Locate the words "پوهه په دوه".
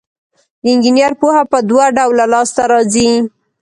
1.21-1.85